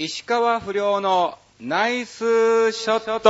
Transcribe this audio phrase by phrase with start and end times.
[0.00, 3.28] 石川不良のナイスショット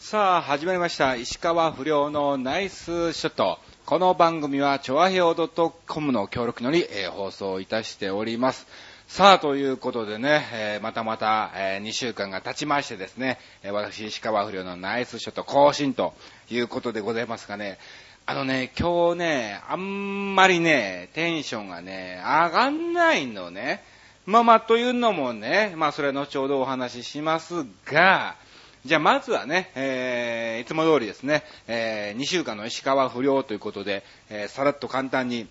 [0.00, 1.14] さあ、始まりました。
[1.14, 3.60] 石川不良のナイスショット。
[3.84, 5.36] この番組は、チョアヘオ
[5.86, 8.66] .com の協力により、えー放送いたしております。
[9.06, 16.14] さあ、ということでね、えーまたまた、え2週間が経ちましてですね、え私、石川不良のナイスショット更新と
[16.50, 17.78] いうことでございますがね、
[18.28, 23.84] あのね、今日ね、あんまりね、テンションがね、上がんないのね。
[24.24, 28.34] まあまあ、というのもね、まあそれは後ほどお話ししますが、
[28.84, 35.46] じゃあまずはね、えー、いつも通りですね、えー、2週間の石川不良ということで、えー、さらっと簡単に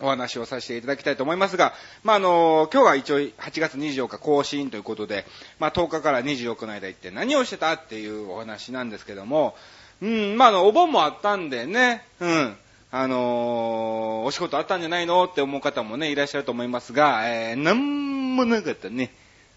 [0.00, 5.26] お話をさせていただきたいと思いますが、まあ、あの、今日は一応8月24日更新ということで、
[5.58, 9.54] まあ、10日から24日の間行って何をしてたっていうお話なんですけども、
[10.02, 12.56] うん、まあ、あの、お盆もあったんでね、うん、
[12.92, 19.12] あのお仕事あったんじゃないのって思う方もね、いらっしゃると思いますが、えー、なんもなかったね。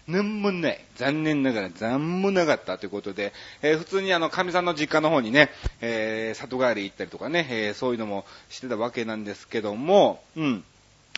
[0.08, 0.84] なんもない。
[0.96, 5.50] 残念ながら、残もなかったということで、えー普通にあの、神さんの実家の方にね、
[5.80, 10.64] えー里帰り行ったりとかね、えーそういうのもしてたわけなんですけども、うん。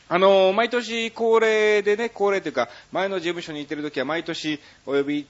[0.08, 5.22] あの毎年恒例でね、恒例というか、前の事務所に行ってる時は毎年お呼び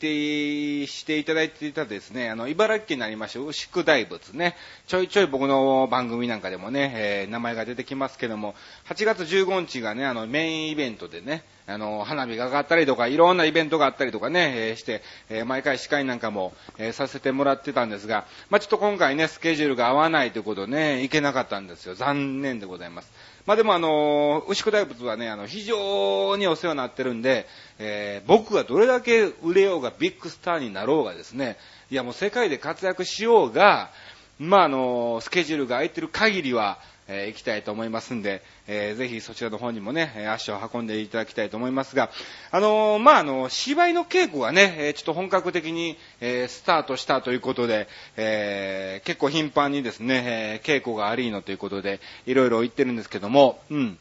[0.89, 4.57] していただいていたですね、あの、茨城県になりまして牛久大仏ね、
[4.89, 8.55] ちょいちょい僕の番組なんかでもね、えー名前が出てきますけども、
[8.89, 21.95] 8月15日がね、あの、メインイベントでね、あの、花火が上がったりとか、いろんなイベントがあったりとかね、えーして、えー毎回司会なんかも、えーさせてもらってたんですが、まあちょっと今回ね、スケジュールが合わないということでね、行けなかったんですよ。
[21.95, 23.13] 残念でございます。
[23.47, 27.47] まあでもあの、牛久大仏はね、あの、非常にお世話になってるんで、
[27.79, 31.57] えー僕がどれだけ売れようがビッグスターになろうがですね、
[31.91, 33.91] いやもう世界で活躍しようが、
[34.39, 42.11] まああの、スケジュールが空いてる限りは、えー行きたいと思いますんで、えーぜひそちらの方にもね、足を運んでいただきたいと思いますが、
[42.51, 53.99] あのーまあ、あの、芝居の稽古がね、ちょっと本格的に、えスタートしたということで、え結構頻繁にですね、え稽古がありのということで、いろいろ言ってるんですけども、うん。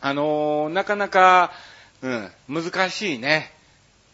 [0.00, 1.50] あのなかなか、
[2.02, 3.52] うん、難しいね。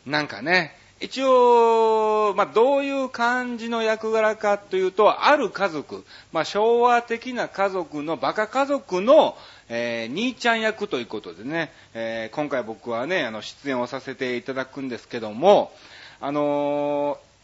[0.06, 9.36] なんかね、一応、まあ、どういう感じの役柄かというと、ある家族、まあ、昭和的な家族の、バカ家族の、
[9.68, 15.72] えー兄ちゃん役ということでね、えー今回僕はね、あの、出演をさせていただくんですけども、
[16.22, 17.34] あのー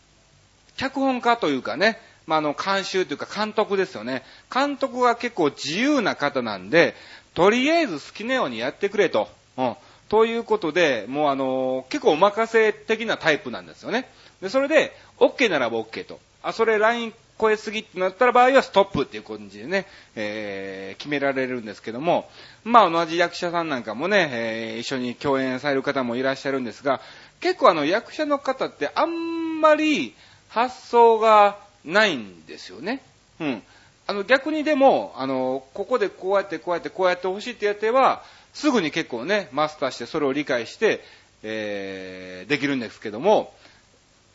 [0.79, 4.23] 脚本家というかね、まあ、あの、監修というか監督ですよね。
[4.51, 6.95] 監督が結構自由な方なんで、
[7.35, 9.29] とりあえず好きなようにやってくれと。
[9.59, 9.77] うん。
[10.11, 14.09] ということで、もうあの結構お任せ的なタイプなんですよね。
[14.43, 16.19] で、それで、OK ならば OK と。
[16.43, 22.29] あ、それライン超えすぎってなったら場合はストップっていう感じでね、えー決められるんですけども、
[22.65, 27.01] まあ同じ役者さんなんかもね、えー一緒に共演される方もいらっしゃるんですが、
[27.41, 30.15] 結構あの役者の方ってあんまり
[30.49, 33.01] 発想がないんですよね。
[33.39, 33.63] うん。
[34.09, 41.03] あの逆にでも、あの、ここでこうやってこうやってこうやってほしいってやっては、すぐに結構ね、マスターしてそれを理解して、
[41.43, 43.55] えーできるんですけども、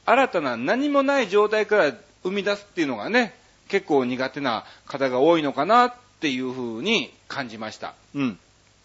[0.05, 1.93] 新たな何もない状態から
[2.23, 3.33] 生み出すっていうのがね、
[3.67, 7.93] 結構苦手な方が多いのかなっていうふうに感じました。
[8.13, 8.39] うん。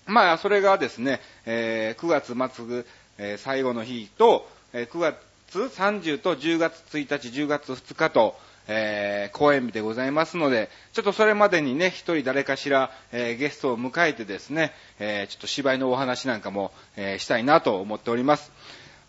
[0.06, 2.84] まあ、それがですね、えー9月末、
[3.18, 5.16] えー最後の日と、えー9月
[5.52, 8.36] 30と10月1日、10月2日と、
[8.72, 18.53] えー公演日でございますので、ちょっとそれまでにね、一人誰かしら、えーゲストを迎えてですね、えーちょっと芝居のお話なんかも、えしたいなと思っております。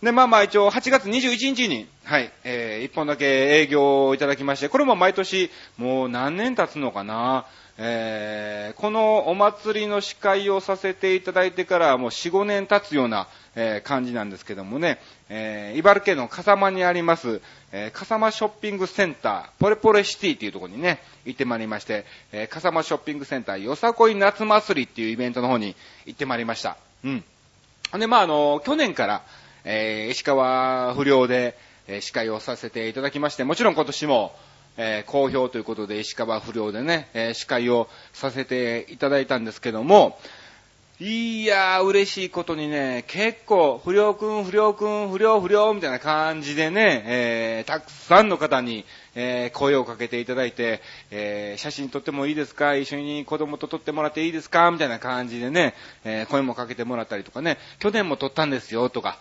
[0.01, 7.45] で、まあまあ一応8月21日に、はい、えー、一本だけ営業をいただきまして、これも毎年、もう何年経つのかな、
[7.77, 17.41] えーこのお祭りの司会をさせていただいてからもう4、5年経つような、えー感じなんですけどもね、えー茨城県の笠間にあります、
[17.71, 25.75] えー笠間ショッピングセンター、ポレポレシティというところにね、行ってまいりまして、えー笠間ショッピングセンターよさこい夏祭りっていうイベントの方に
[26.05, 26.77] 行ってまいりました。
[27.03, 27.23] うん。
[27.99, 29.23] で、まあ、あの、去年から、
[29.65, 31.57] えー石川不良で、
[31.87, 34.35] えー司会をさせていただきまして、もちろん今年も、
[34.77, 40.17] えー好評ということで石川不良でね、えー司会をさせていただいたんですけども、
[41.03, 52.75] いやー、嬉しいことにね、結構、不良くん、不良くん、不良不良みたいな感じでね、えーたくさんの方に、えー声をかけていただいて、えー写真撮ってもいいですか？
[52.75, 54.69] 一緒に子供と撮ってもらっていいですか？
[54.69, 59.17] みたいな感じでね、えー声もかけてもらったりとかね、去年も撮ったんですよ、とか、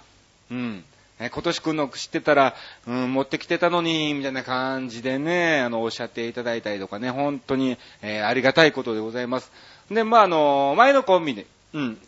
[0.51, 0.85] うん。
[1.19, 2.55] え今年来るの知ってたら、
[2.89, 9.51] うん、持ってきてたのに、みたいな感じでね、あの、おっしゃっていただいたりとかね、本当に、えーありがたいことでございます。
[9.91, 11.99] で、まあ、あの、前のコンビで、うん。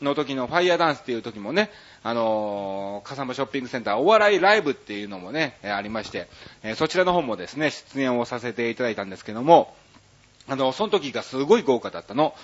[0.00, 1.70] の時のファイヤーダンスっていう時もね、
[2.02, 6.28] あのー、笠間ショッピングセンターお笑いライブっていうのもね、えー、ありまして、
[6.62, 9.74] えー、そちらの方もですね、出演をさせていただいたんですけども、
[10.48, 12.34] あの、その時がすごい豪華だったの。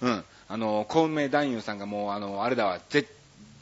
[0.00, 0.24] うん。
[0.48, 2.80] あの、小梅男優さんがもう、あの、あれだわ、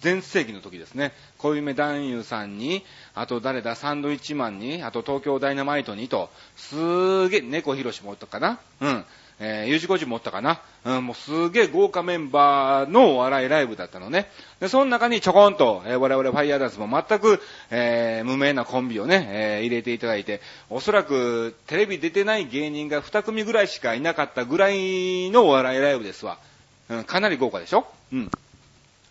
[0.00, 1.12] 全盛期の時ですね。
[1.38, 2.84] 小梅男優さんに、
[3.14, 9.04] あと誰だ、サンドイッチマンに、あと東京ダイナマイトにと、すーげえ、猫ひろしもおったかなうん。
[9.38, 10.62] えー、U 字工事もおったかな？
[10.84, 14.30] うん、もうすげえ豪華メンバーのお笑いライブだったのね。
[14.60, 17.40] で、その中にちょこんと、えー、我々ファイヤーダンスも全く、
[17.70, 20.40] えー、無名なコンビをね、えー、入れていただいて、
[20.70, 26.38] おそらくテレビ出てない芸人が2組ぐらいしかいなかったぐらいのお笑いライブですわ。
[26.88, 27.86] うん、かなり豪華でしょ？
[28.12, 28.30] うん。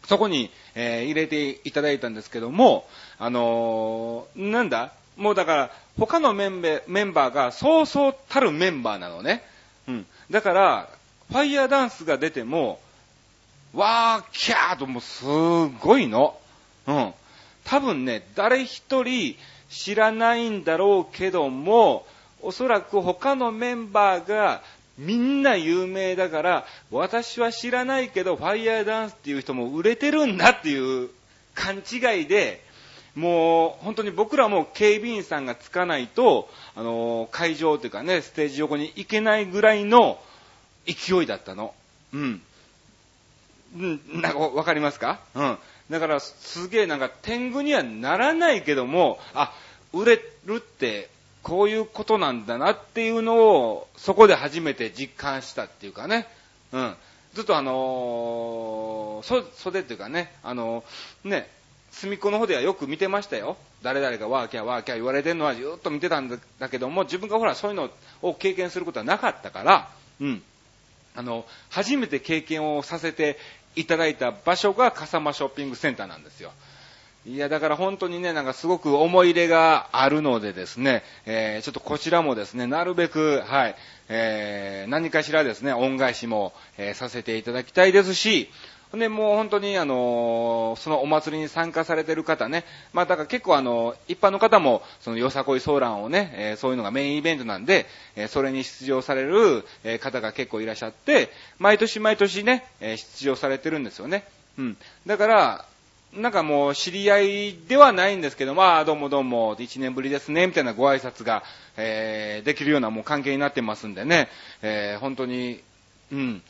[0.06, 2.88] そこに、えー、入れていただいたんですけども、
[3.20, 4.92] あのー、なんだ？
[5.18, 9.44] もうだから、他のメンバーがそうそうたるメンバーなのね。
[9.88, 10.06] うん。
[10.30, 10.90] だから、
[11.30, 12.80] ファイヤーダンスが出ても、
[13.74, 15.26] わー、キャーともうす
[15.80, 16.38] ごいの。
[16.88, 17.14] うん。
[17.66, 19.36] 多分ね、誰一人
[19.70, 22.06] 知らないんだろうけども、
[22.42, 24.62] おそらく他のメンバーが
[24.98, 31.10] みんな有名だから、私は知らないけど、ファイヤーダンスっていう人も売れてるんだっていう
[31.54, 32.64] 勘違いで、
[33.16, 40.20] もう本当に僕らも警備員さんがつかないと、あの、会場というかね、ステージ横に行けないぐらいの
[40.86, 41.74] 勢いだったの。
[42.14, 42.42] うん。
[43.78, 45.20] うん、なんかわかりますか？
[45.34, 45.58] うん。
[45.90, 49.54] だからすげえなんか天狗にはならないけども、あ、
[49.94, 51.10] 売れるって
[51.44, 56.28] こういうことなんだなっていうのをそこで初めて実感したっていうかね。
[56.72, 56.96] うん。
[57.34, 61.50] ずっとあのー、袖っていうかね、あのー、ね、
[61.96, 63.56] 隅っこの方ではよく見てましたよ。
[63.82, 67.90] 誰々がワーキャーワーキャー言われてるのはずっと見てたんだけども、自分がほらそういうの
[68.22, 69.90] を経験することはなかったから、
[70.20, 70.44] うん。
[71.16, 73.38] あの、初めて経験をさせて
[73.78, 76.52] いただいた場所が笠間ショッピングセンターなんですよ。
[77.28, 83.76] いや、だから本当にね、なんかすごく思い入れがあるのでですね、えー、ちょっとこちらもですね、なるべく、はい、
[84.10, 88.52] えー、何かしらですね、恩返しも、えー、させていただきたいですし、
[88.94, 101.30] で、もう本当にあの、そのお祭りに参加されてる方ね、まあだから結構あの、一般の方も、そのよさこいソーランをね、えー、そういうのがメインイベントなんで、えー、それに出場される、えー、方が結構いらっしゃって、
[101.60, 104.26] 毎年毎年ね、え出場されてるんですよね。
[104.58, 104.78] うん。
[105.06, 105.66] だから、
[106.14, 111.44] なんかもう知り合いではないんですけど、まあどうもどうも、1年ぶりですね、みたいなご挨拶が、
[111.76, 114.30] えできるようなもう関係になってますんでね、
[114.62, 115.62] え本当に、
[116.14, 116.42] うん、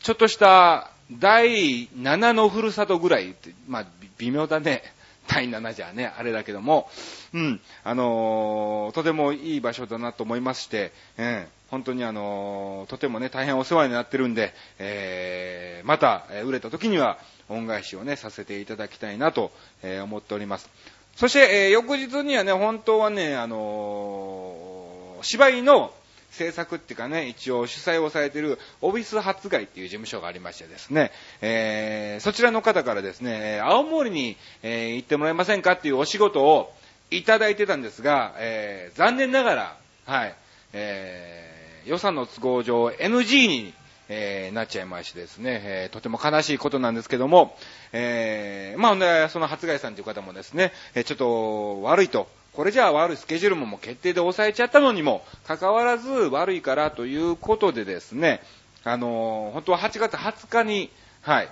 [0.00, 3.86] ちょっとした第7のふるさとぐらいって、まあ、
[4.18, 4.82] 微妙だね。
[5.26, 6.90] 第7じゃね、あれだけども、
[7.32, 17.16] うん、あのー、とてもいい場所だなと思いまして、えー、本当にあのー、とてもね、大変お世話になってるんで、えー、また、え売れた時には、
[17.48, 19.50] 恩返しをね、させていただきたいなと、
[19.82, 20.68] え思っております。
[21.16, 25.94] そして、え翌日にはね、本当はね、あの芝居の、
[26.34, 36.72] 制作っていうかね、一応主催をされているオフィス発外っていう事務所がありましてですね、えー、そちらの方からですね、青森に、えー、行ってもらえませんかっていうお仕事を
[37.10, 39.76] いただいてたんですが、えー、残念ながら、
[40.06, 40.34] はい、
[40.72, 43.74] えー、予算の都合上 NG に
[44.08, 47.56] えー、なっちゃいましてですね、えー、とても悲しいことなんですけども、
[47.92, 58.40] えー、まあ、その発外さんという方もですね、えちょっと悪いと、これじゃあ悪いスケジュールももう決定で抑えちゃったのにも、かかわらず悪いからということでですね、
[58.84, 60.90] あのー、本当は8月20日に、
[61.22, 61.48] はい、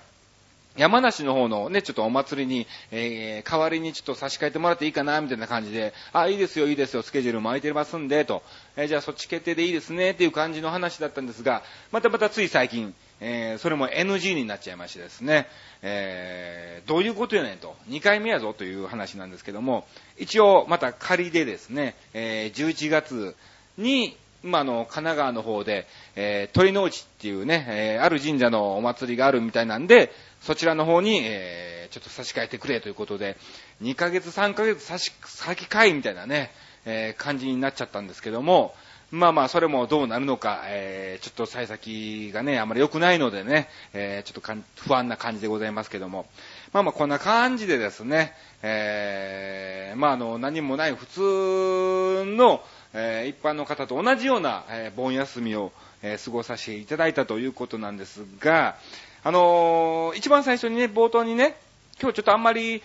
[0.77, 8.43] 山梨の方のね、ちょっとお祭りに、えー、代わりにちょっと差し替えてもらっていいかな、みたいな感じで、あ、いいですよ、いいですよ、スケジュールも空いてますんで、と、
[8.77, 12.95] えー、じゃあそっち決定でいいですね、っていう感じの話だったんですが、またまたつい最近、
[13.25, 15.47] えー、それも NG になっちゃいましてですね、
[15.81, 19.87] えー、どういうことやねんと、2回目やぞという話なんですけども、
[20.19, 23.37] 一応また仮でですね、えー、11月
[23.79, 25.87] に、まあ、の、神奈川の方で、
[26.17, 30.11] えー、鳥の内っていうね、えー、ある神社のお祭りがあるみたいなんで、
[30.41, 33.37] そちらの方に、えー、ちょっと差し替えてくれということで、
[33.83, 36.51] 2ヶ月、3ヶ月差し、先かいみたいなね、
[36.85, 38.75] えー、感じになっちゃったんですけども、
[39.13, 46.25] まあまあ、それもどうなるのか、えー、ちょっと幸先がね、あまり良くないのでね、えー、ちょっと不安な感じでございますけども。
[46.73, 52.65] まあまあ、こんな感じでですね、えー、まああの、何もない普通の、
[52.95, 58.77] えー、一般の方と同じような、えー、盆休みを、えー、過ごさせていただいたということなんですが、
[59.25, 61.59] あのー、一番最初にね、冒頭にね、
[62.01, 62.83] 今日ちょっとあんまり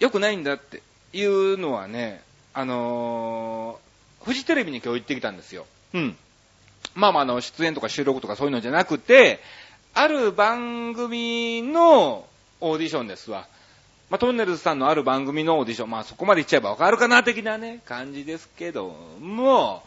[0.00, 0.82] 良くないんだって
[1.12, 2.22] いうのはね、
[2.54, 3.78] あの
[4.28, 5.64] フジテレビに今日行ってきたんですよ。
[5.94, 6.16] うん。
[6.94, 9.40] まあまあ、あの、出演とか収録とかそういうのじゃなくて、
[9.94, 12.26] ある番組の、
[12.60, 13.46] オーディションですわ。
[14.10, 19.82] まあ、トンネルズさんのある番組のオーディション、まあ、そこまで言っちゃえばわかるかな、的なね、感じですけども、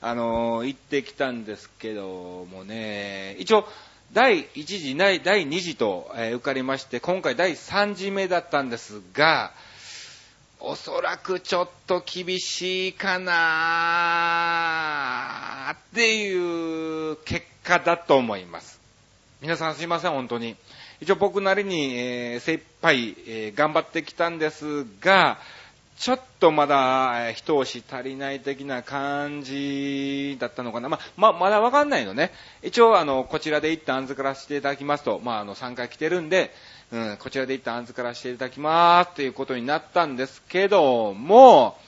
[0.00, 3.68] あのー、行ってきたんですけどもね、一応、
[4.12, 9.52] 第1次、第2次と、えー、受かりまして、今回第3次目だったんですが、
[10.66, 13.34] おそらくちょっと厳しいかな
[15.72, 18.80] っていう結果だと思います。
[19.42, 20.56] 皆さんすいません、本当に。
[21.02, 25.36] 一応僕なりに、えー、精一杯、えー、頑張ってきたんですが、
[25.98, 30.88] ちょっとまだ、一押し足りない的な感じだったのかな。
[30.88, 32.32] ま、ま、まだわかんないのね。
[32.62, 36.52] 一応、あの、こちらで一旦預からせていただきますと、まあ、あの、3回来てるんで、
[36.90, 41.78] うん、こちらで一旦預からせていただきますっていうことになったんですけども、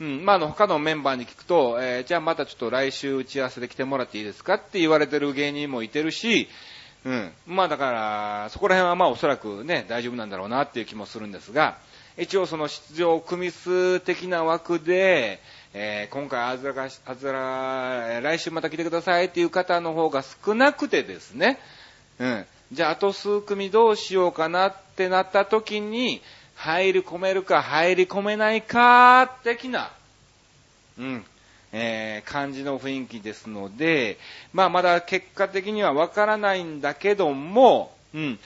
[0.00, 6.48] うん、まあ、あの、他のメンバーに聞くと、えー、じゃあまたちょっと来週打ち合わせで来てもらっていいですかって言われてる芸人もいてるし、
[7.04, 7.32] うん。
[7.46, 11.78] まあだから、そこら辺はまおそらくね、大丈夫なんだろうなっていう気もするんですが、
[12.16, 15.40] 一応その出場組数的な枠で、
[15.72, 21.58] えー、今回あずらが、あずら、来週また来てくださいっていう方の方が少なくてですね、
[22.20, 22.46] うん。
[22.70, 26.22] じゃああと数組どうしようかなってなった時に、
[26.54, 29.90] 入り込めるか入り込めないか、的な、
[30.98, 31.24] うん。
[31.72, 34.18] えー、感じの雰囲気ですので、
[34.52, 38.38] まあまだ結果的にはわからないんだけども、うん。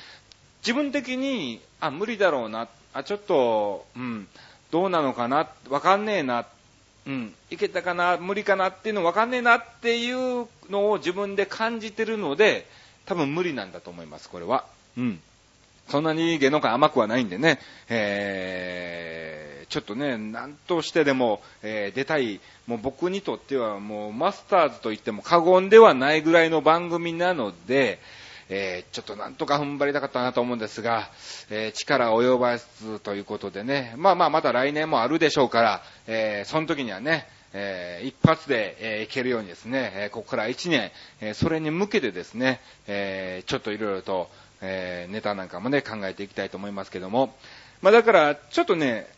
[0.63, 4.29] 自分的に、あ、無理だろうな、あ、ちょっと、うん、
[4.71, 6.47] どうなのかな、わかんねえな、
[7.07, 12.67] うん、いけたかな、無理かなっていうのわかんねえなっていうのを自分で感じてるので、
[13.07, 14.65] 多分無理なんだと思います、これは。
[14.97, 15.21] うん。
[15.89, 28.01] そんなに芸能界甘くはないんでね、えー、ちょっとね、なんとしてでも、えー、出たい、もう僕にとってはもうマスターズと言っても過言ではないぐらいの番組なので、
[28.51, 31.11] えー、ちょっとなんとか踏ん張りたかったなと思うんですが、
[31.51, 40.91] えー、力及ばずということでね、まあまあまた来年もあるでしょうから、えー、その時にはね、えー、一発で、えー、いけるようにですね、えー、ここから1年、
[41.21, 47.35] えー、それに向けてですね、えー、ちょっといろいろと、えー、ネタなんかもね、考えていきたいと思いますけども、
[47.81, 49.09] まあだから、ちょっとね、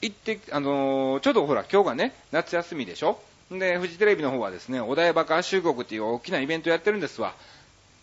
[0.00, 3.20] 行って、あのー、ちょっとほら、今日がね、夏休みでしょ。
[3.50, 7.34] で、フジテレビの方はですね、お台場合衆国っていう大きなイベントやってるんですわ。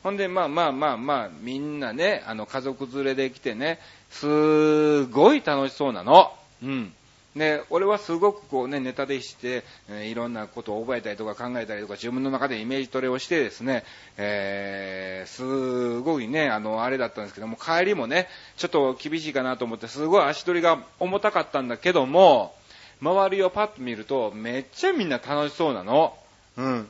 [0.06, 3.80] ほんで、まあまあまあまあ、みんなね、あの、家族連れで来てね、
[4.12, 6.32] すごい楽しそうなの。
[6.62, 6.94] うん。
[7.36, 13.84] で、俺はすごくこうね、ネタでして、えー、いろんなことを覚えたりとか考えたりとか、自分の中でイメージトレをしてですね、
[14.18, 22.54] えー、すごいね、あの、あれだったんですけども、帰りもね、ちょっと厳しいかなと思って、すごい足取りが重たかったんだけども、
[23.02, 26.16] 周りをパッと見ると、めっちゃみんな楽しそうなの。
[26.58, 26.88] うん。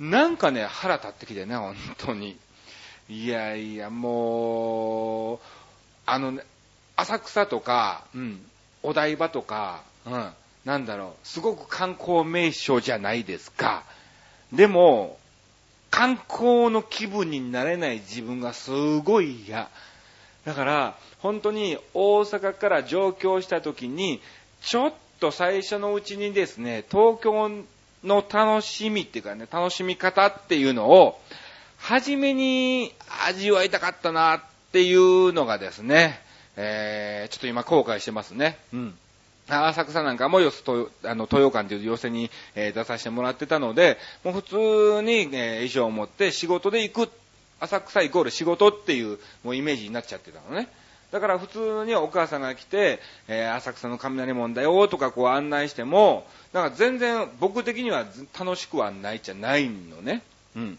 [0.00, 2.36] なんかね、腹立ってきてね、本当に。
[3.08, 5.38] いやいや、もう、
[6.06, 6.44] あのね、
[6.96, 8.44] 浅草とか、うん、
[8.82, 10.30] お台場とか、うん、
[10.64, 13.84] なんだろう、すごく観光名所じゃないですか。
[14.52, 15.18] でも、
[15.90, 19.68] 観光の気分になれない自分がすごい嫌。
[20.44, 24.20] だから、本当に大阪から上京した時に、
[24.62, 27.50] ちょっと最初のうちにですね、東京
[28.04, 31.20] の楽しみっていうかね、楽しみ方っていうのを、
[31.78, 32.92] 初めに
[33.26, 34.40] 味わいたかったなっ
[34.72, 36.20] ていうのがですね、
[36.56, 38.58] えー、ちょっと今後悔してますね。
[38.72, 38.94] うん。
[39.48, 47.10] 浅草なんかもよすと、あの、豊館という寄せに、えー、出させてもらってたので、もう普通に、えー、衣装を持って仕事で行く、
[47.60, 50.68] 浅草イコール仕事っていう、もうイメージになっちゃってたのね。
[51.12, 58.06] だから普通にお母さんが来て、えー、浅草の雷門だよとかこう案内しても、だか全然僕的には
[58.38, 60.22] 楽しくはないじゃないのね。
[60.56, 60.78] うん。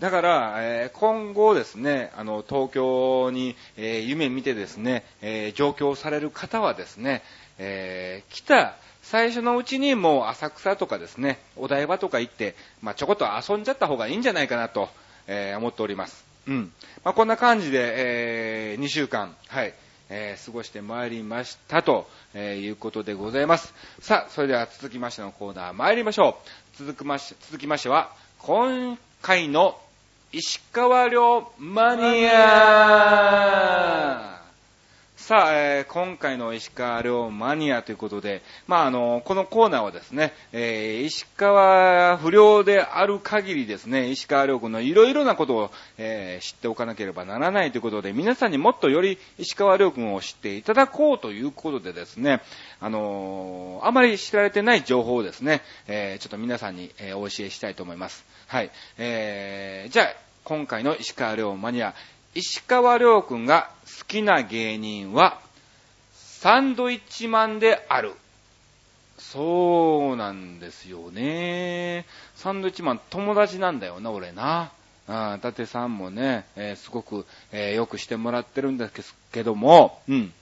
[0.00, 7.22] だから、えー、今後ですね、あの、東京に、えー、夢見てですね、えー、上京される方はですね、
[7.58, 14.88] え来た最初のうちにもう浅草とかですね、お台場とか行って、まあ、ちょこっと遊んじゃった方がいいんじゃないかなと、
[15.26, 16.33] え思っております。
[16.46, 16.72] うん。
[17.04, 19.74] まあ、こんな感じで、えー、2週間、はい、
[20.10, 23.72] えー、過ごしてまいりましたと、えー、いうことでございます。
[24.00, 26.38] さあ、それでは続きましてのコーナー参りましょ
[26.74, 26.84] う。
[26.84, 29.78] 続きまし続きましては、今回の
[30.32, 34.33] 石川遼マニア
[35.26, 52.42] さあ、えー、今回の石川遼マニアということで、まあ、あの、このコーナーはですね、えー、石川不良である限りですね、石川遼君のいろいろなことを、えー、知っておかなければならないということで、皆さんにもっとより石川遼君を知っていただこうということでですね、
[52.78, 58.26] あのあまり知られてない情報をですね、えちょっと皆さんに、えお教えしたいと思います。
[58.46, 58.70] はい。
[58.98, 60.06] えじゃあ、
[60.44, 61.94] 今回の石川遼マニア、
[62.34, 65.40] 石川亮君が好きな芸人は、
[66.14, 68.12] サンドイッチマンである。
[69.18, 72.06] そうなんですよね。
[72.34, 74.72] サンドイッチマン友達なんだよな、俺な。
[75.06, 80.32] あ伊達さんもね、えー、すごく、えー、よくしてもらってるんですけども、うん。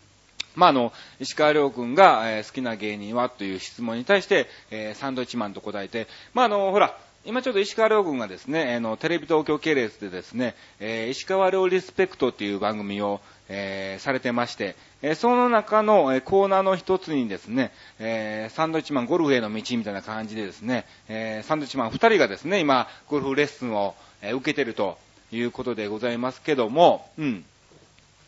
[0.54, 24.98] まあ、あの、石川亮君が、えー、好きな芸人はという質問に対して、えー、サンドイッチマンと答えて、まあ、あの、ほら、今ちょっと石川亮君がですね、あの、テレビ東京系列でですね、えー、石川亮リスペクトっていう番組を、えー、されてまして、えー、その中の、えコーナーの一つにですね、えサンドイッチマンゴルフへの道みたいな感じでですね、えサンドイッチマン二人がですね、今、ゴルフレッスンを、え受けてると
[25.30, 27.44] いうことでございますけども、うん。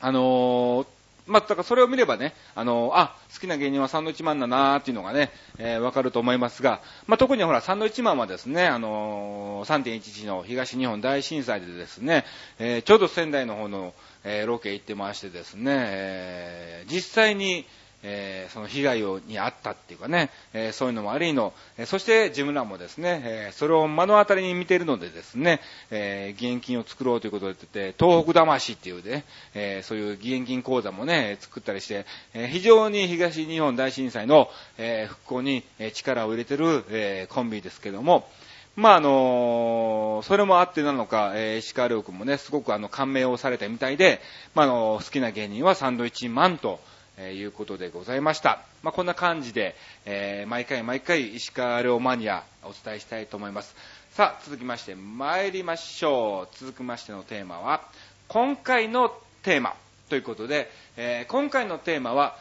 [0.00, 0.86] あの
[1.26, 12.24] まあ、だからそれを見ればね、あの、あ、好きな芸人はサンドイッチマンだなーっていうのがね、えー、わかると思いますが、まあ、特にほら、サンドイッチマンはですね、あのー、3.11の東日本大震災でですね、
[12.58, 17.64] えー、ちょうど仙台の方の、えー、ロケ行ってましてですね、えー、実際に、
[18.04, 38.28] えー、その被害をに遭ったっていうかね、えー、そういうのもありの、えー、そして自分らもですね、えそれを目の当たりに見ているのでですね、え義援金を作ろうということで言って、東北魂っていうね、えそういう義援金講座もね、作ったりして、え非常に東日本大震災の、え復興に力を入れてる、えコンビですけども、
[38.76, 44.20] まああのそれもあってなのか、えー、石川亮君もね、すごくあの感銘をされたみたいで、
[44.54, 46.80] まあ、あの好きな芸人はサンドイッチマンと、
[47.16, 48.60] えー、いうことでございました。
[48.82, 53.74] まあ、こんな感じで、えー、毎回毎回石川遼マニアお伝えしたいと思います。
[54.12, 56.56] さあ、続きまして参りましょう。
[56.58, 57.82] 続きましてのテーマは、
[58.28, 59.10] 今回の
[59.42, 59.74] テーマ
[60.08, 62.36] ということで、えー、今回のテーマは、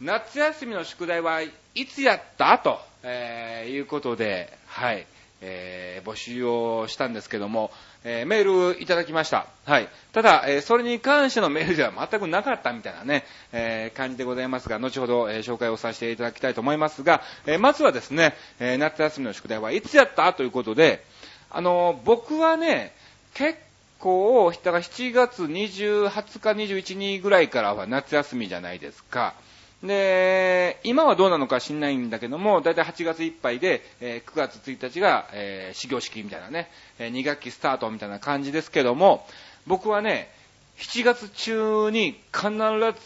[0.00, 1.50] 夏休みの宿題はい
[1.86, 2.58] つやった？
[2.58, 5.06] と、えー、いうことで、はい、
[5.40, 7.70] えー、募集をしたんですけども、
[8.04, 9.46] えー、メールいただきました。
[9.64, 9.88] はい。
[10.12, 20.32] ただ、えー、それに関してのメールでは全くなかったみたいなね、え感じでございますが、後ほど、え紹介をさせていただきたいと思いますが、えまずはですね、え夏休みの宿題はいつやった？
[20.32, 21.04] ということで、
[21.50, 22.94] あの僕はね、
[23.34, 23.58] 結
[23.98, 29.34] 構、だから7月20、20日、21日ぐらいからは夏休みじゃないですか。
[29.82, 39.26] で、今はどうなのか知んないんだけども、だいたい8月いっぱいで、9月1日が、えー、始業式みたいなね、2学期スタートみたいな感じですけども、
[39.66, 40.30] 僕はね、
[40.78, 42.50] 7月中に必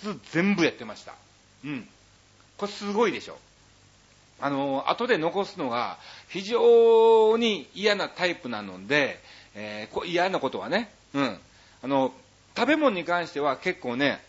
[0.02, 1.14] ず全部やってました。
[1.64, 1.88] うん。
[2.56, 3.38] これすごいでしょ。
[4.40, 9.20] あの、後で残すのが非常に嫌なタイプなので、
[9.54, 11.38] えー、嫌なことはね、うん。
[11.82, 12.12] あの、
[12.56, 14.20] 食べ物に関しては結構ね、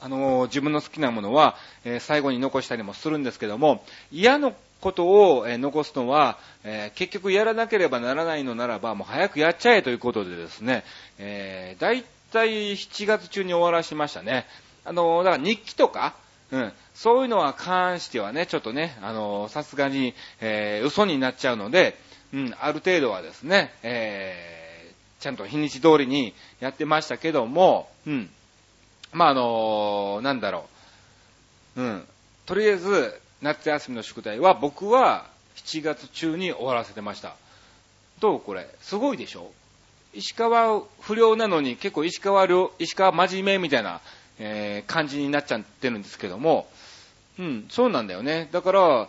[0.00, 10.84] あの自分の好きなものは、えー、最後に残したりもするんですけども、嫌なことを、えー、残すのは、えー、結局やらなければならないのならば、もう早くやっちゃえということでですね、
[11.18, 14.46] えー、大体7月中に終わらしましたね。
[14.84, 16.14] あのだから日記とか、
[16.50, 21.96] うん、そういうのは関してはね、ちょっとね、あのさすがに、えー、嘘になっちゃうので、
[22.32, 28.30] うん、ある程度はですね、えー、ちゃんと日にち通りにやってましたけども、うん、
[29.12, 30.68] まあ、あのなんだろ
[31.76, 31.82] う。
[31.82, 32.06] うん。
[32.46, 37.34] とりあえず、夏休みの宿題は僕は7月中に終わらせてました。
[38.20, 38.68] どうこれ？
[38.80, 39.50] すごいでしょ？
[40.12, 44.00] 石川不良なのに結構石川良、石川真面目みたいな、
[44.38, 46.66] えー、感じになっちゃってるんですけども、
[47.38, 48.48] うん、そうなんだよね。
[48.52, 49.08] だから、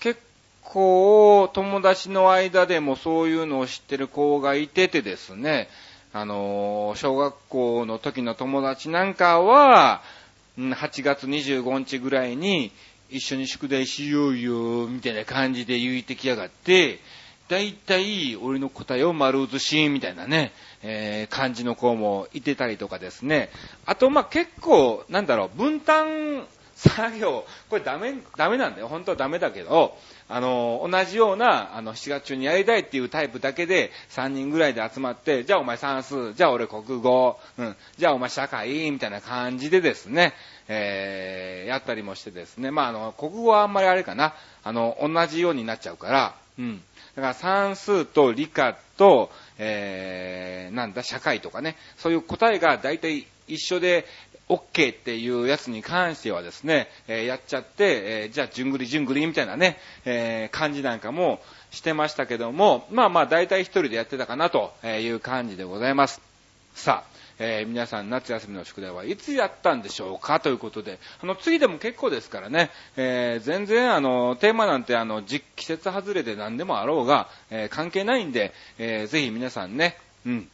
[0.00, 0.20] 結
[0.62, 5.68] 構友達の間でもそういうのを知ってる子がいててですね、
[6.18, 10.00] あの小学校の時の友達なんかは、
[10.56, 12.72] 8月25日ぐらいに
[13.10, 17.00] 一緒に宿題しようよ、みたいな感じで言ってきやがって、
[17.48, 20.52] だいたい俺の答えを丸写し、みたいなね、
[20.82, 23.50] えー、感じの子もいてたりとかですね。
[23.84, 28.88] あと、ま、結構、なんだろう、分担作業、これダメ、ダメなんだよ。
[28.88, 29.96] 本当はダメだけど、
[30.28, 40.34] あの、同じような、あの、7月中にやりたいっていうタイプだけで、3人ぐらいで集まって、じゃあお前算数、じゃあ俺国語、うん、じゃあお前社会、みたいな感じでですね、
[40.68, 46.82] えー、やったりもしてですね、まあ、あの、国語はあんまりあれかな、あの、同じようになっちゃうから、うん。
[47.14, 54.06] だから算数と理科と、えー、なんだ、社会とかね、そういう答えが大体一緒で、
[54.48, 66.20] OK っていうやつに関してはですね、えー、やっちゃって、えー、じゃあ、じゅんぐりじゅんぐりみたいなね、えー、感じなんかもしてましたけども、まあまあ、大体一人でやってたかなという感じでございます。
[66.74, 80.48] さあ、えー、皆さん夏休みの宿題はいつやったんでしょうかということで、あの、次でも結構ですからね、えー、全然あの、テーマなんてあの、季節外れで何でもあろうが、えー、関係ないんで、え、ぜひ皆さんね、うん、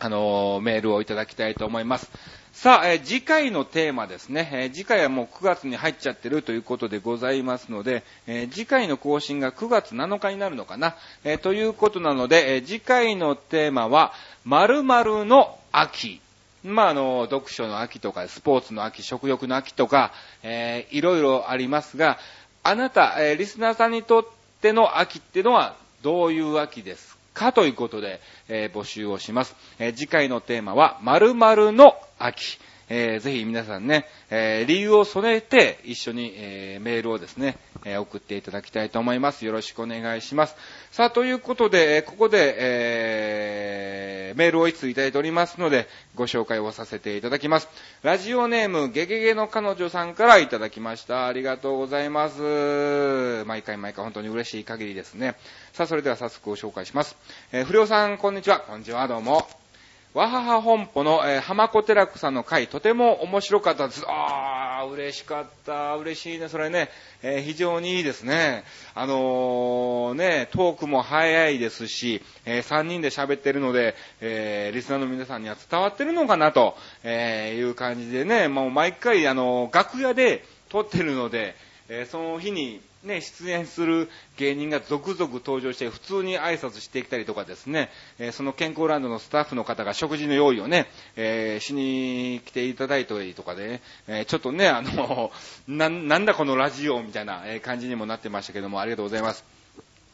[0.00, 2.08] あのメールをいただきたいと思います。
[2.52, 14.12] さあ、えー次回のテーマですね、えー次回はもう9月に入っちゃってるということでございますので、えー次回の更新が9月7日になるのかな、えということなので、え次回のテーマは、
[14.44, 16.20] 〇〇の秋。
[16.64, 22.18] まあ、あの、読書の秋とか、スポーツの秋、食欲の秋とか、えーいろいろありますが、
[22.64, 24.24] あなた、えリスナーさんにとっ
[24.60, 27.52] ての秋ってのは、どういう秋ですか？
[27.52, 29.54] ということで、えー募集をします。
[29.78, 32.58] えー次回のテーマは、〇〇の秋。
[32.90, 39.44] えーぜひ皆さんね、えー理由を添えて一緒に、えーメールをですね、え送っていただきたいと思います。
[39.44, 40.56] よろしくお願いします。
[40.90, 47.68] さあ、ということで、ここで、えーメールをいついただいておりますので、ご紹介をさせていただきます。
[48.02, 51.26] ラジオネーム、ゲゲゲの彼女さんからいただきました。
[51.26, 53.44] ありがとうございます。
[53.46, 55.34] 毎回毎回本当に嬉しい限りですね。
[55.72, 57.16] さあ、それでは早速ご紹介します。
[57.52, 58.60] えー不良さん、こんにちは。
[58.60, 59.67] こんにちは、どうも。
[60.14, 64.04] わはは本舗の、えー、浜子寺子さんの回、とても面白かったです。
[64.08, 65.96] あー、嬉しかった。
[65.96, 66.48] 嬉しいね。
[66.48, 66.88] それね、
[67.22, 68.64] えー非常にいいですね。
[68.94, 81.54] あのーね、トークも早いですし、え3人で喋ってるので、えーリスナーの皆さんには伝わってるのかなと、えいう感じでね、もう毎回、あの楽屋で撮ってるので、
[81.90, 87.90] えその日にね、出演する芸人が続々登場して、普通に挨拶してきたりとかですね、
[88.20, 95.32] えその健康ランドのスタッフの方が食事の用意をね、えしに来ていただいたりとかでね、えちょっとね、あの、
[95.66, 99.44] な、んだこのラジオみたいな感じにもなってましたけども、ありがとうございます。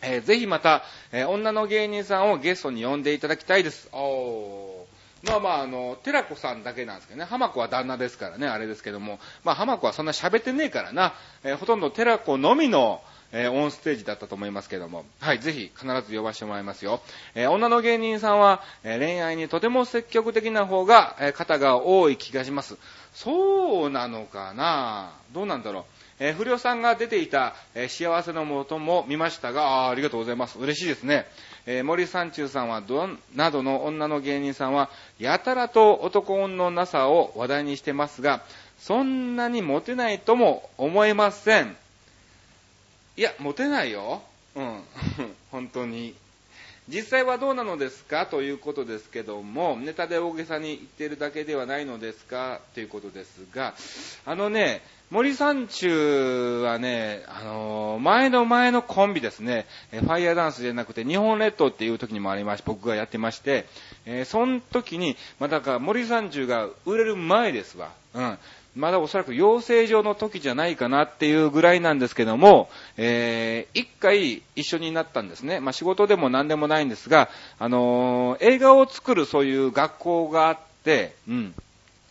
[0.00, 3.88] えーぜひまた、えー女の芸人さんをゲストに呼んでいただきたいです。
[3.92, 4.73] おー
[5.26, 13.00] まあまあ、あの、寺子さんだけなんですけどね、浜子は旦那ですからね、あれですけども、まあ浜子はそんな喋ってねえからな、えーほとんど寺子のみの、
[13.32, 17.00] えーオンステージだったと思いますけども、はい、ぜひ必ず呼ばせてもらいますよ。
[17.34, 22.76] えー女の芸人さんは、え恋愛にとても積極的な方が、え方が多い気がします。
[23.12, 25.12] そうなのかな？
[25.32, 25.84] どうなんだろう。
[26.20, 30.58] えー不良さんが出ていた、えー幸せのもとも見ましたが、あありがとうございます。
[30.58, 31.26] 嬉しいですね。
[31.66, 38.42] えー森三中さんはどん、などの女の芸人さんは、やたらと男運のなさを話題にしてますが、
[38.78, 41.76] そんなにモテないとも思えません。
[43.16, 44.22] いや、モテないよ。
[44.54, 44.82] うん。
[45.50, 46.14] 本当に。
[46.86, 53.74] 実際はどうなのですかということですけども、ネタで大げさに言ってるだけではないのですかということですが、
[54.26, 63.66] あのね、森三中はね、あのー前の前のコンビですね、えファイヤーダンスじゃなくて日本列島っていう時にもありまして僕がやってまして、
[64.06, 67.90] えーその時に、まあ、だから森三中が売れる前ですわ。
[68.14, 68.38] うん。
[68.74, 75.60] まだおそらく養成所の時じゃないかなっていうぐらいなんですけども、えー一回一緒になったんですね。
[75.60, 77.28] まあ、仕事でも何でもないんですが、
[77.60, 81.54] あのー映画を作るそういう学校があって、うん。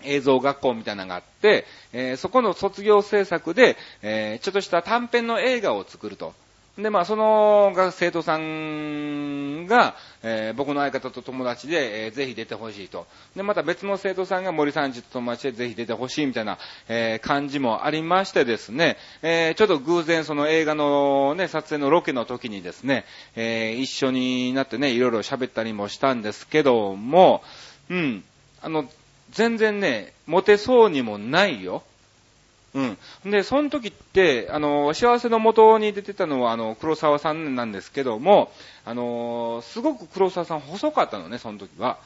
[0.05, 6.33] 映像学校みたいなのがあって、えーそこの卒業制作で、えーちょっとした短編の映画を作ると。
[6.77, 13.05] で、まあ、そのが生徒さんが、えー僕の相方と友達で、えーぜひ出てほしいと。
[13.35, 27.43] で、また別の生徒さんが森さんちと友達でぜひ出てほしいみたいな、えー感じもありましてですね、えーちょっと偶然その映画のね、撮影のロケの時にですね、えー一緒になってね、いろいろ喋ったりもしたんですけども、
[27.91, 28.23] うん、
[28.63, 28.85] あの、
[29.33, 31.83] 全然ね、モテそうにもないよ。
[32.73, 32.97] うん。
[33.25, 38.51] で、その時って、あの、幸せの元に出てたのは、あの、黒沢さんなんですけども、
[38.85, 41.99] あの、すごく黒沢さん細かったのね、その時は。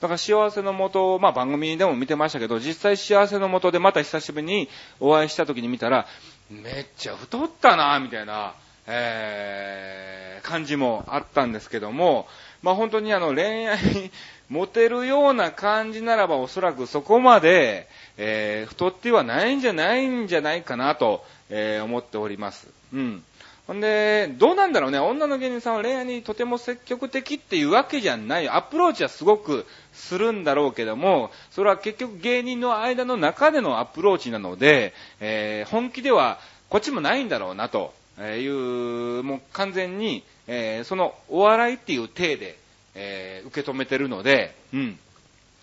[0.00, 6.06] だから幸せの元、まあ番組でも見てましたけど、実際幸せの元でまた久しぶりにお会いした時に見たら、
[6.50, 8.54] めっちゃ太ったなみたいな、
[8.86, 12.26] えー、感じもあったんですけども、
[12.62, 14.10] まあ本当にあの恋愛に、
[14.48, 22.68] モテるような感じならばおそらくそこまで、えー、太ってはないんじゃないんじゃないかなと、えー思っております。
[22.92, 23.22] うん。
[23.66, 28.48] ほんで、どうなんだろうね、女の芸人さんは恋愛にとても積極的っていうわけじゃない。
[28.48, 42.58] アプローチはすごくするんだろうけども、それは結局芸人の間の中でのアプローチなので、えー本気ではこっちもないんだろうなとえいう、もう完全に、えそのお笑いっていう体で、
[42.94, 44.98] え受け止めてるので、うん。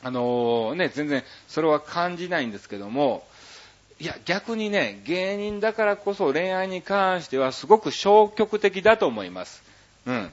[0.01, 3.27] あのね、全然それは感じないんですけども、
[3.99, 9.61] いや、逆にね、芸人だからこそ恋愛に関してはすごく消極的だと思います。
[10.05, 10.31] うん。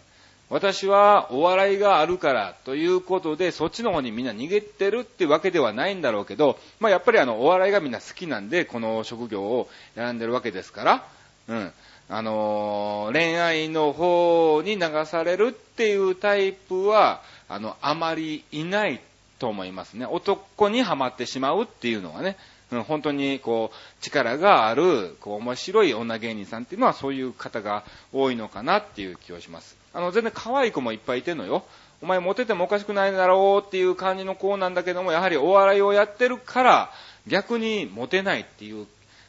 [0.49, 11.09] 私はお笑いがあるからということで、そっちの方にみんな逃げてるってわけではないんだろうけど、まあやっぱりあの、お笑いがみんな好きなんで、この職業を選んでるわけですから、
[11.49, 11.73] うん。
[12.09, 19.01] あのー恋愛の方に流されるっていうタイプは、あの、あまりいない
[19.39, 20.07] と思いますね。
[20.07, 22.37] 男にはまってしまうっていうのはね、
[22.73, 29.77] うん、本当にこう、力がある、こう、面白い女芸人さんっていうのはそういう方が多いのかなっていう気がします。
[29.93, 31.65] あの、全然可愛い子もいっぱいいてんのよ。
[32.03, 36.91] お前モテてもおかしくないだろうっていう感じの子なんだけども、やはりお笑いをやってるから、
[37.27, 38.87] 逆にモテないっていう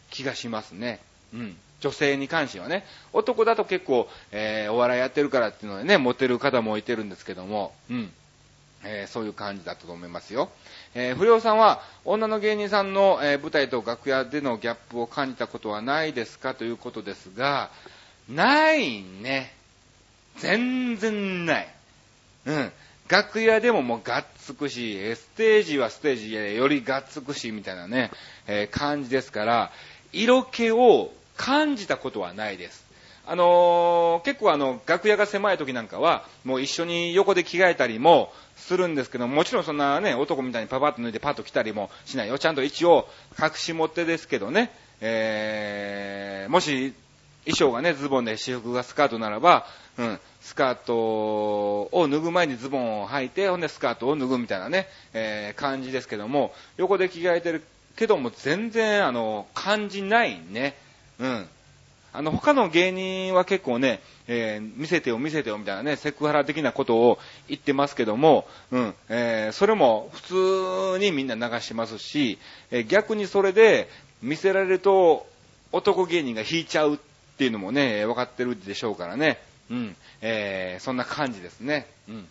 [0.09, 0.99] 気がしますね。
[1.33, 1.57] うん。
[1.79, 2.85] 女性に関してはね。
[3.13, 8.11] 男だと結構、えー、お笑いやってるからっていうのでね、モテる方もいてるんですけども、うん。
[8.83, 10.49] えー、そういう感じだったと思いますよ。
[10.93, 16.53] えー、不良さんは、女の芸人さんの、えー、舞台と楽屋でのギャップを感じたことはないですか？
[16.53, 17.71] ということですが、
[18.29, 19.53] ないね。
[20.37, 21.67] 全然ない。
[22.45, 22.71] うん。
[23.09, 28.11] 楽屋でももうがっつくし、ステージはステージよりがっつくし、みたいなね、
[28.45, 29.71] えー、感じですから、
[30.13, 32.85] 色気を感じたことはないです。
[33.29, 42.39] あのー、結構あの、楽屋が狭い時なんかは、もう一緒に横で着替えたりもするんですけど、ももちろんそんなね、男みたいにパパッと脱いでパッと来たりもしないよ。
[42.39, 44.71] ちゃんと一応、隠し持ってですけどね、
[45.01, 46.93] えー、もし、
[47.45, 49.65] 衣装がね、ズボンで私服がスカートならば、
[49.97, 57.63] うん、スカートを脱ぐ前にズボンを履いて、ほんでスカートを脱ぐみたいなね、えー、感じですけども、横で着替えてる
[57.95, 60.77] けども全然、あの、感じないね。
[61.19, 61.47] うん。
[62.13, 72.39] あの、他の芸人は結構ね、えー、見せてよ見せてよみたいなね、セクハラ的なことを言ってますけども、うん、えー、それも普通にみんな流しますし、
[72.71, 73.87] えー、逆にそれで
[74.21, 75.27] 見せられると
[75.71, 76.97] 男芸人が引いちゃうっ
[77.37, 79.39] ていうのもね、分かってるでしょうからね。
[79.69, 81.85] うん、えー、そんな感じですね。
[82.09, 82.27] うん。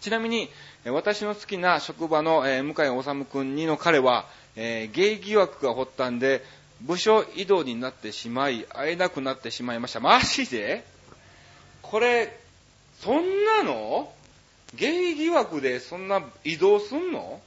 [0.00, 0.50] ちなみに、
[0.84, 6.44] 私の好きな職場の、えー、向井治君にの彼は、えー、ゲイ疑惑が発端で、
[6.82, 10.00] 部署移動になってしまい、会えなくなってしまいました。
[10.00, 10.84] マジで？
[11.82, 12.38] これ、
[13.00, 14.12] そんなの？
[14.74, 17.40] ゲイ疑惑でそんな移動すんの？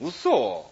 [0.00, 0.70] 嘘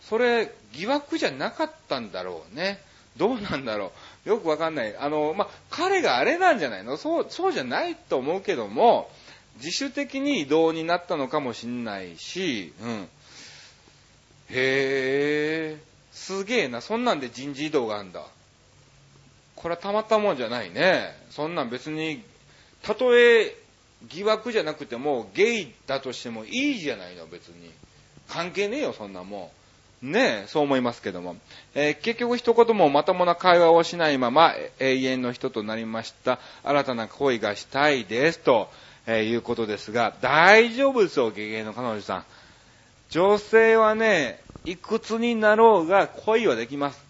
[0.00, 2.80] それ、疑惑じゃなかったんだろうね。
[3.16, 3.92] どうなんだろ
[4.24, 4.28] う。
[4.28, 4.96] よくわかんない。
[4.96, 6.96] あの、ま彼があれなんじゃないの？
[6.96, 9.10] そう、そうじゃないと思うけども、
[9.56, 13.08] 自主的に移動になったのかもしんないし、うん。
[14.48, 15.91] へぇー。
[16.12, 18.22] すげえな、そんなんで人事異動があんだ。
[19.56, 21.16] これはたまったもんじゃないね。
[21.30, 22.22] そんなん別に、
[22.82, 23.56] たとえ
[24.08, 27.70] 疑惑じゃなくても、ゲイだとしてもいいじゃないの、別に。
[28.28, 29.52] 関係ねえよ、そんなも
[30.02, 30.10] ん。
[30.12, 31.36] ねえ、そう思いますけども。
[31.74, 36.40] えー、結局一言もまともな会話をしないまま永遠の人となりました。
[36.64, 38.40] 新たな恋がしたいです。
[38.40, 38.68] と、
[39.06, 42.24] えー、いうことですが、大丈夫ですよ、ゲゲの彼女さん。
[43.10, 47.04] 女性はね、いくつになろうが恋はできます。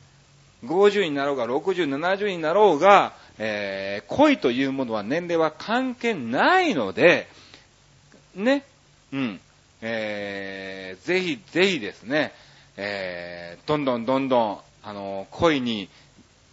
[0.65, 7.29] 50になろうが60、70になろうが、えー、恋というものは年齢は関係ないので、
[8.35, 8.65] ね、
[9.13, 9.41] うん、
[9.81, 12.33] えー、ぜひぜひですね、
[12.77, 15.89] えー、どんどんどんどん、あの、恋に、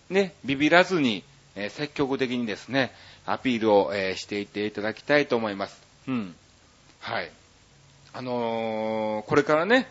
[0.10, 1.24] ね、ビビらずに、
[1.56, 2.92] えー、積極的にですね、
[3.26, 5.82] アピールを、えー、していっていただきたいと思います。
[6.08, 6.36] うん。
[7.00, 7.32] はい。
[8.14, 9.88] あのー、これからね、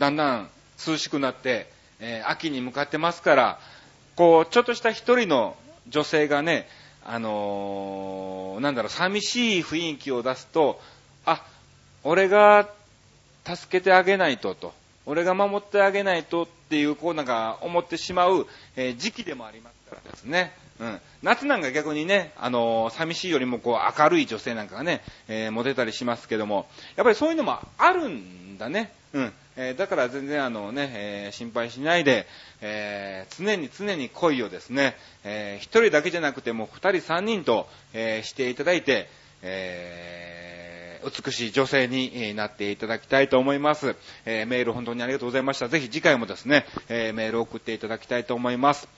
[0.00, 0.48] だんだん
[0.86, 3.60] 涼しくなって、えー、秋に向かってますから、
[4.16, 5.56] こう、ちょっとした一人の
[5.88, 6.66] 女性がね、
[7.04, 10.80] あのー、なんだろう、寂しい雰囲気を出すと、
[11.26, 11.44] あ、
[12.02, 12.70] 俺が
[13.44, 14.72] 助けてあげないとと、
[15.04, 20.54] 俺が守ってあげないとっていう、こうなんか思ってしまう、えー、時期でもありますからですね。
[20.78, 21.00] うん。
[21.22, 28.92] 夏なんか逆にね、あのー、寂しいよりもこう明るい女性なんかがね、えー、モテたりしますけども、やっぱりそういうのもあるんだね。
[29.12, 29.32] うん。
[29.62, 32.26] えー、だから全然あのね、えー、心配しないで、
[32.62, 39.06] えー、常に常に恋をですね、えー、一人だけじゃなくても二人三人と、えー、していただいて、
[39.42, 43.96] えー、美しい女性になっていただきたいと思います。
[44.24, 45.68] えー、メール本当にありがとうございました。
[45.68, 48.88] ぜひ次回もですね、えー、メールを送っていただきたいと思います。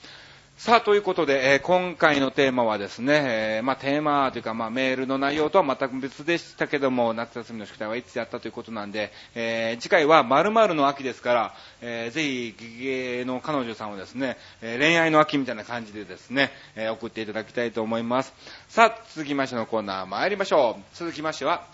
[0.63, 18.33] さあ、ということで、えー、今回のテーマはですね、えー、まあ、テーマというか、まあ、メールの内容とは全く別でしたけども、夏休みの宿題はいつやったということなんで、えー、次回は〇〇の秋ですから、え、ぜひ、ギゲの彼女さんをですね、え、恋愛の秋みたいな感じでですね、え、送っていただきたいと思います。
[18.69, 20.83] さあ、続きましてのコーナー参りましょう。
[20.93, 21.67] 続きましては、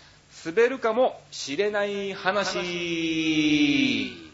[0.43, 4.28] 滑るかもしれない話。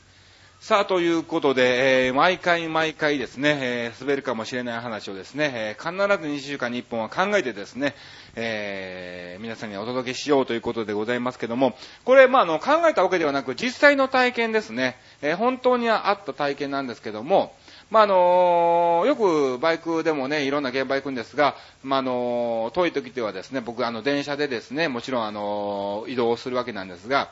[0.66, 7.94] さあ、ということで、えー、毎回毎回ですね、えー、滑るかもしれない話をですね、えー、必ず2週間に1本は考えてですね、
[8.36, 17.56] えー、皆さんにお届けしようということでございますけども、これ、まあ、あの、考えたわけではなく、実際の体験ですね、え、本当にあった体験なんですけども、
[17.92, 27.30] まあ、あの、よくバイクでもね、いろんな現場行くんですが、まあ、あの、遠い時ではですね、僕、あの、電車でですね、もちろん、あの、移動するわけなんですが、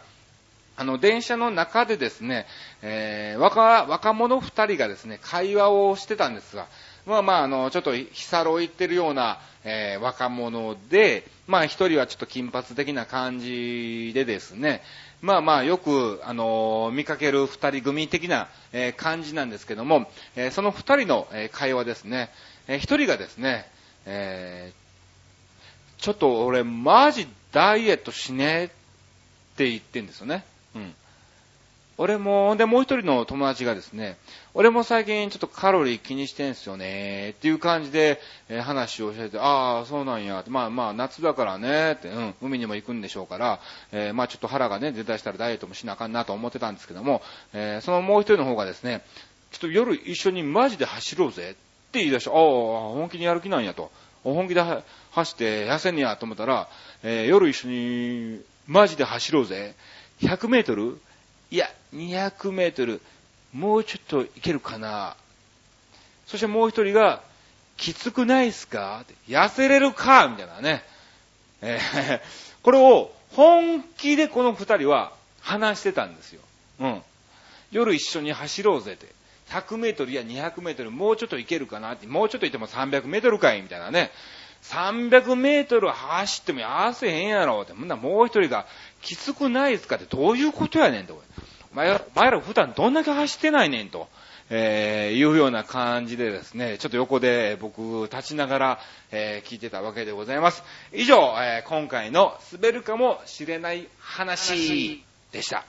[0.76, 2.46] あの、電車の中でですね、
[2.82, 6.68] えー、若、若者二人がですね、会話をしてたんですが、
[7.06, 14.82] まあまあ、あの、ちょっと、ヒサロ行ってるような、えー、若者で、まあ一人はちょっと金髪的な感じでですね、
[15.22, 22.30] まあまあよく、あのー、見かける二人組的な、えー、感じなんですけども、えー、その二人の、え会話ですね、
[22.68, 23.70] え一人がですね、
[24.06, 24.74] え
[25.98, 28.70] ちょっと俺マジダイエットしねえっ
[29.56, 30.44] て言ってんですよね。
[30.76, 30.96] うん。
[31.98, 34.18] 俺も、で、もう一人の友達がですね、
[34.56, 43.60] 俺も最近ちょっとカロリー気にしてんすよね、っていう感じで、えー、話をしてて、ああ、そうなんや、まあまあ、夏だからね、って、うん、海にも行くんでしょうから、
[43.92, 47.22] えー、まあちょっと腹がね、出たしたらダイエットもしなあかんなと思ってたんですけども、
[47.54, 49.04] えー、そのもう一人の方がですね、
[49.52, 51.54] ちょっと夜一緒にマジで走ろうぜっ
[51.92, 52.32] て言い出した。
[52.32, 53.92] ああ、本気にやる気なんやと。
[54.24, 54.64] 本気で
[55.12, 56.68] 走って痩せんやと思ったら、
[57.04, 59.76] え、夜一緒にマジで走ろうぜ。
[60.22, 61.00] 100メートル？
[61.52, 63.02] いや、200メートル、
[63.54, 65.16] もうちょっといけるかな。
[66.26, 67.22] そしてもう一人が、
[67.78, 69.02] きつくないっすか？
[69.04, 70.28] って痩せれるか？
[70.28, 70.84] みたいなね。
[71.62, 72.20] えー、
[72.64, 76.42] これを本気でこの二人は話してたんですよ。
[76.80, 77.02] うん。
[77.72, 79.08] 夜一緒に走ろうぜって。
[79.50, 83.62] 100メートルや200メートルもうちょっといけるかなって、もうちょっといっても300メートルかい？
[83.62, 84.12] みたいなね。
[84.64, 87.74] 300メートル走っても痩せへんやろって。
[87.74, 88.66] んなもう一人が、
[89.02, 91.22] きつくないっすかってどういうことやねんと。
[91.74, 94.08] 前前ら普段どんだけ走ってないねんと。
[94.50, 98.80] えー、いうような感じでですね、ちょっと横で僕立ちながら、
[99.12, 100.64] えー、聞いてたわけでございます。
[100.94, 105.66] 以上、えー、今回の滑るかもしれない話でした。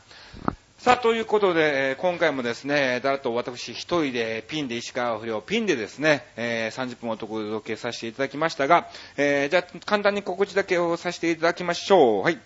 [0.79, 12.23] さあ、ということで、今回もですね、だらと私一人でピンで石川不良、ピンでですね、えー、30分お届けさせていただきましたが、えー、じゃあ簡単に告知だけをさせていただきましょう。
[12.23, 12.39] はい。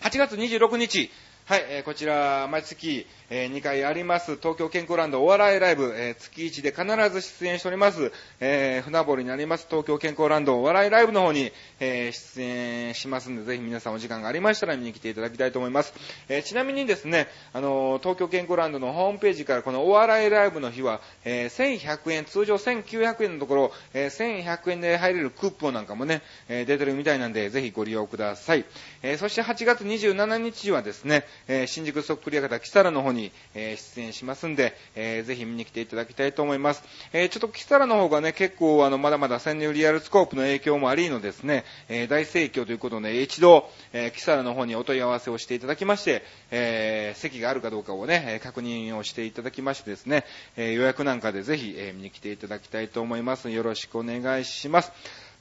[0.00, 1.10] 8月26日、
[1.48, 15.94] はい、えー、こちら、毎月、えー、2回あります、東京健康ランドお笑いライブ、えー、月1で必ず出演しております、えー、船堀になります、東京健康ランドお笑いライブの方に、えー、出演しますんで、ぜひ皆さんお時間がありましたら見に来ていただきたいと思います。
[16.28, 28.64] えー、ちなみにですね、あのー、東京健康ランドのホームページからこのお笑いライブの日は、えー、1100円、通常1900円のところ、えー、1100円で入れるクーポンなんかもね、えー、出てるみたいなんで、ぜひご利用ください。
[29.04, 36.82] えー、そして8月27日はですね、えー、新宿そっくり館キサラの方に、えー、出演しますんで、えー、ぜひ見に来ていただきたいと思います。
[37.12, 50.24] え、ちょっとキサラの方がね、結構あの、まだまだ潜入リアルスコープの影響もありのですね、え、大盛況ということで、一度、え、キサラの方にお問い合わせをしていただきまして、え、席があるかどうかをね、確認をしていただきましてですね、
[50.56, 53.50] え、予約なんかでぜひ、え、見に来ていただきたいと思います。
[53.50, 54.92] よろしくお願いします。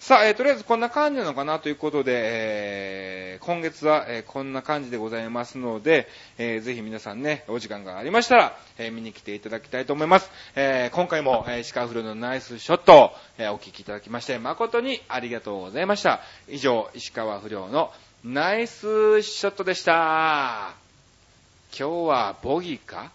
[0.06, 10.30] さあ、えー、とりあえずこんな感じなのかなということで、えー、今月は、えー、こんな感じでございますので、えー、ぜひ皆さんね、お時間がありましたら、えー、見に来ていただきたいと思います。
[10.56, 16.22] えー、今回も、えー、シカフルのナイスショット、えー、お聞きいただきまして、誠にありがとうございました。
[16.50, 17.92] 以上、石川不良の
[18.24, 20.76] ナイスショットでした。
[21.76, 23.10] 今日はボギーか？